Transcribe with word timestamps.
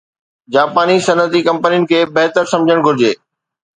جاپاني 0.55 0.95
صنعتي 1.09 1.41
ڪمپنين 1.49 1.85
کي 1.93 2.03
بهتر 2.17 2.51
سمجهڻ 2.55 2.85
گهرجي 2.89 3.13